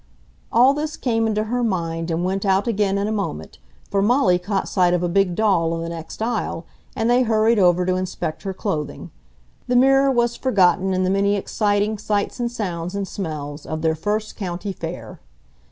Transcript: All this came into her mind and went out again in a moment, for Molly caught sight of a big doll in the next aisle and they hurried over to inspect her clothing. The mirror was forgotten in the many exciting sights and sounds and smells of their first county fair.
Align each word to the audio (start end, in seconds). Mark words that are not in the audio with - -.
All 0.51 0.73
this 0.73 0.97
came 0.97 1.27
into 1.27 1.43
her 1.43 1.63
mind 1.63 2.09
and 2.09 2.25
went 2.25 2.43
out 2.43 2.65
again 2.67 2.97
in 2.97 3.05
a 3.07 3.11
moment, 3.11 3.59
for 3.91 4.01
Molly 4.01 4.39
caught 4.39 4.67
sight 4.67 4.95
of 4.95 5.03
a 5.03 5.07
big 5.07 5.35
doll 5.35 5.75
in 5.75 5.81
the 5.83 5.89
next 5.89 6.23
aisle 6.23 6.65
and 6.95 7.07
they 7.07 7.21
hurried 7.21 7.59
over 7.59 7.85
to 7.85 7.97
inspect 7.97 8.41
her 8.41 8.51
clothing. 8.51 9.11
The 9.67 9.75
mirror 9.75 10.09
was 10.09 10.35
forgotten 10.35 10.91
in 10.95 11.03
the 11.03 11.11
many 11.11 11.35
exciting 11.35 11.99
sights 11.99 12.39
and 12.39 12.51
sounds 12.51 12.95
and 12.95 13.07
smells 13.07 13.63
of 13.67 13.83
their 13.83 13.93
first 13.93 14.35
county 14.35 14.73
fair. 14.73 15.19